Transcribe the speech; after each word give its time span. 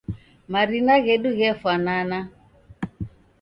Marina 0.53 0.95
ghedu 1.05 1.29
ghefwanana. 1.37 2.19